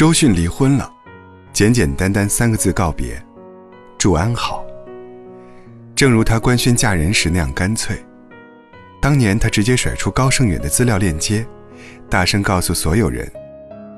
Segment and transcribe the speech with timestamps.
[0.00, 0.90] 周迅离婚了，
[1.52, 3.22] 简简单单三个字告别，
[3.98, 4.64] 祝安好。
[5.94, 8.02] 正如她官宣嫁人时那样干脆，
[8.98, 11.46] 当年她直接甩出高胜远的资料链接，
[12.08, 13.30] 大声告诉所有人，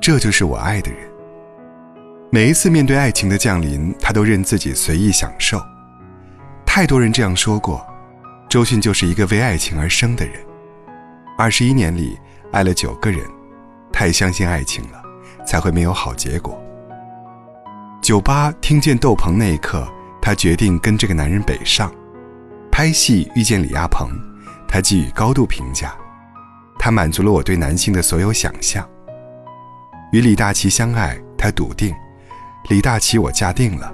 [0.00, 1.00] 这就是我爱的人。
[2.30, 5.62] 每一次面对爱情的降临，她都任自己随意享受。
[6.64, 7.86] 太多人这样说过，
[8.48, 10.36] 周迅就是一个为爱情而生的人。
[11.36, 12.18] 二十一年里
[12.52, 13.20] 爱了九个人，
[13.92, 14.99] 太相信爱情了。
[15.50, 16.56] 才会没有好结果。
[18.00, 19.84] 酒吧听见窦鹏那一刻，
[20.22, 21.92] 他决定跟这个男人北上。
[22.70, 24.10] 拍戏遇见李亚鹏，
[24.68, 25.92] 他给予高度评价。
[26.78, 28.88] 他满足了我对男性的所有想象。
[30.12, 31.92] 与李大齐相爱，他笃定，
[32.68, 33.92] 李大齐我嫁定了。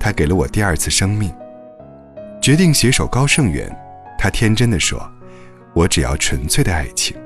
[0.00, 1.32] 他给了我第二次生命。
[2.42, 3.70] 决定携手高胜远，
[4.18, 5.08] 他天真的说
[5.72, 7.16] ：“我只要纯粹的爱情。”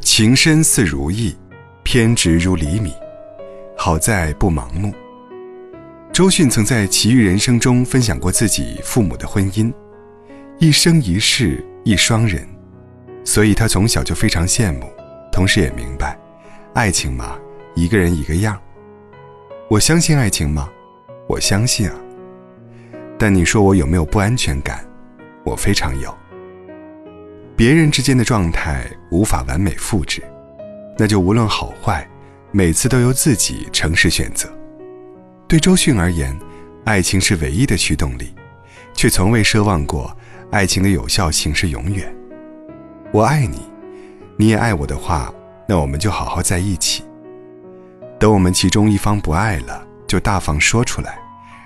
[0.00, 1.36] 情深似如意。
[1.84, 2.94] 偏执如厘米，
[3.76, 4.92] 好在不盲目。
[6.12, 9.72] 周迅曾在《奇遇人生》中分享过自己父母的婚姻，
[10.58, 12.48] 一生一世一双人，
[13.22, 14.90] 所以她从小就非常羡慕，
[15.30, 16.18] 同时也明白，
[16.72, 17.38] 爱情嘛，
[17.74, 18.58] 一个人一个样。
[19.68, 20.70] 我相信爱情吗？
[21.28, 21.94] 我相信啊。
[23.18, 24.84] 但你说我有没有不安全感？
[25.44, 26.12] 我非常有。
[27.54, 30.22] 别人之间的状态无法完美复制。
[30.96, 32.08] 那就无论好坏，
[32.52, 34.48] 每次都由自己诚实选择。
[35.48, 36.38] 对周迅而言，
[36.84, 38.34] 爱情是唯一的驱动力，
[38.94, 40.16] 却从未奢望过
[40.50, 42.14] 爱情的有效性是永远。
[43.12, 43.60] 我爱你，
[44.36, 45.32] 你也爱我的话，
[45.68, 47.04] 那我们就好好在一起。
[48.18, 51.18] 等我们其中一方不爱了，就大方说出来，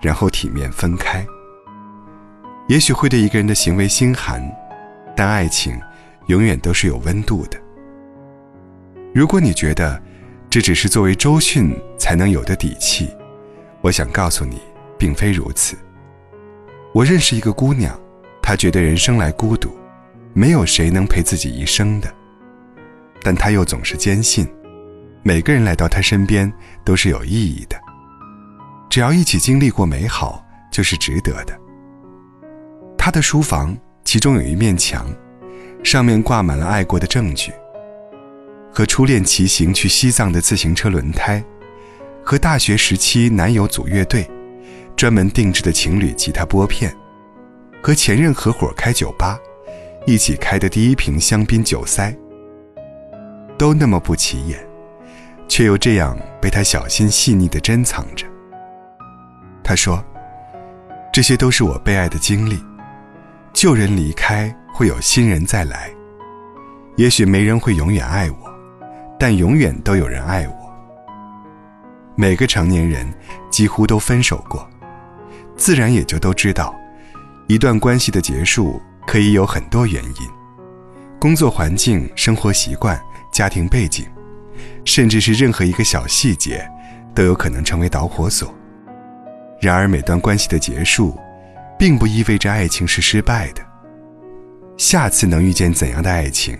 [0.00, 1.24] 然后体面分开。
[2.68, 4.42] 也许会对一个人的行为心寒，
[5.16, 5.80] 但爱情
[6.26, 7.56] 永远都是有温度的。
[9.14, 10.00] 如果你觉得
[10.48, 13.10] 这只是作为周迅才能有的底气，
[13.82, 14.60] 我想告诉你，
[14.98, 15.76] 并非如此。
[16.94, 17.98] 我认识一个姑娘，
[18.40, 19.70] 她觉得人生来孤独，
[20.32, 22.12] 没有谁能陪自己一生的。
[23.22, 24.46] 但她又总是坚信，
[25.22, 26.50] 每个人来到她身边
[26.82, 27.76] 都是有意义的，
[28.88, 31.58] 只要一起经历过美好，就是值得的。
[32.96, 35.06] 她的书房其中有一面墙，
[35.84, 37.52] 上面挂满了爱过的证据。
[38.72, 41.44] 和初恋骑行去西藏的自行车轮胎，
[42.24, 44.28] 和大学时期男友组乐队，
[44.96, 46.96] 专门定制的情侣吉他拨片，
[47.82, 49.38] 和前任合伙开酒吧，
[50.06, 52.16] 一起开的第一瓶香槟酒塞，
[53.58, 54.58] 都那么不起眼，
[55.46, 58.26] 却又这样被他小心细腻地珍藏着。
[59.62, 60.02] 他说
[61.12, 62.58] ：“这些都是我被爱的经历，
[63.52, 65.90] 旧人离开会有新人再来，
[66.96, 68.51] 也许没人会永远爱我。”
[69.22, 70.74] 但永远都有人爱我。
[72.16, 73.06] 每个成年人
[73.52, 74.68] 几乎都分手过，
[75.56, 76.74] 自然也就都知道，
[77.46, 80.28] 一段关系的结束可以有很多原因，
[81.20, 83.00] 工作环境、生活习惯、
[83.32, 84.04] 家庭背景，
[84.84, 86.68] 甚至是任何一个小细节，
[87.14, 88.52] 都有可能成为导火索。
[89.60, 91.16] 然而，每段关系的结束，
[91.78, 93.62] 并不意味着爱情是失败的。
[94.76, 96.58] 下次能遇见怎样的爱情，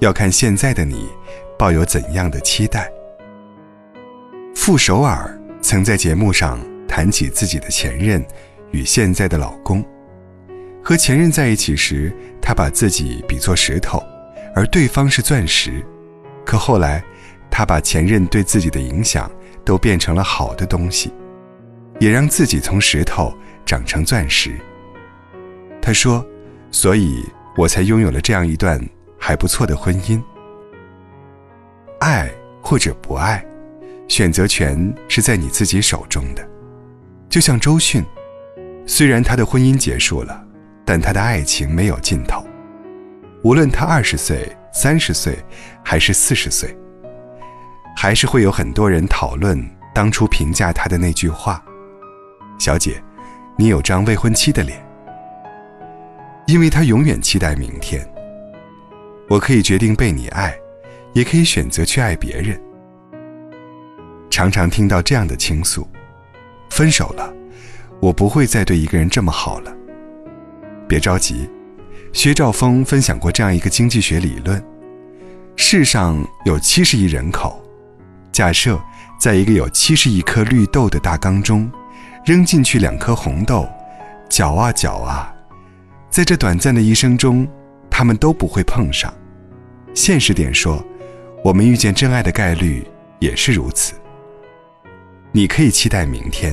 [0.00, 1.08] 要看现在的你。
[1.58, 2.90] 抱有怎样的期待？
[4.54, 8.24] 傅首尔曾在节目上谈起自己的前任
[8.72, 9.84] 与现在的老公。
[10.82, 14.02] 和前任在一起时，他把自己比作石头，
[14.54, 15.84] 而对方是钻石。
[16.44, 17.02] 可后来，
[17.50, 19.30] 他把前任对自己的影响
[19.64, 21.12] 都变成了好的东西，
[21.98, 23.34] 也让自己从石头
[23.64, 24.56] 长成钻石。
[25.82, 26.24] 他说
[26.70, 27.24] ：“所以
[27.56, 28.80] 我才拥有了这样一段
[29.18, 30.22] 还不错的婚姻。”
[32.00, 32.30] 爱
[32.62, 33.44] 或者不爱，
[34.08, 36.46] 选择权是在你自己手中的。
[37.28, 38.04] 就像周迅，
[38.86, 40.44] 虽然她的婚姻结束了，
[40.84, 42.46] 但她的爱情没有尽头。
[43.42, 45.38] 无论她二十岁、三十岁，
[45.84, 46.76] 还是四十岁，
[47.96, 49.62] 还是会有很多人讨论
[49.94, 51.64] 当初评价她的那句话
[52.58, 53.02] ：“小姐，
[53.56, 54.84] 你有张未婚妻的脸。”
[56.46, 58.06] 因为她永远期待明天。
[59.28, 60.56] 我可以决定被你爱。
[61.16, 62.60] 也可以选择去爱别人。
[64.28, 65.88] 常常听到这样的倾诉：
[66.68, 67.32] 分手了，
[68.02, 69.74] 我不会再对一个人这么好了。
[70.86, 71.48] 别着急，
[72.12, 74.62] 薛兆丰分享过这样一个经济学理论：
[75.56, 77.64] 世上有七十亿人口，
[78.30, 78.78] 假设
[79.18, 81.72] 在一个有七十亿颗绿豆的大缸中，
[82.26, 83.66] 扔进去两颗红豆，
[84.28, 85.34] 搅啊搅啊，
[86.10, 87.48] 在这短暂的一生中，
[87.88, 89.10] 他们都不会碰上。
[89.94, 90.84] 现实点说。
[91.46, 92.84] 我们遇见真爱的概率
[93.20, 93.94] 也是如此。
[95.30, 96.52] 你可以期待明天，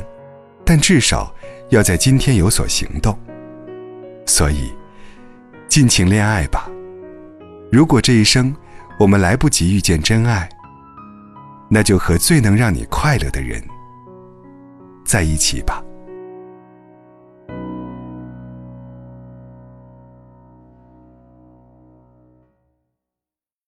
[0.63, 1.33] 但至少
[1.69, 3.17] 要在今天有所行动。
[4.27, 4.71] 所以，
[5.67, 6.69] 尽情恋爱吧。
[7.71, 8.55] 如果这一生
[8.99, 10.47] 我们来不及遇见真爱，
[11.71, 13.59] 那就和最能让你快乐的人
[15.03, 15.83] 在一起吧。